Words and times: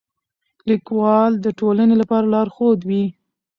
لیکوال 0.69 1.31
د 1.45 1.47
ټولنې 1.59 1.95
لپاره 2.01 2.25
لارښود 2.33 2.79
وي. 2.89 3.03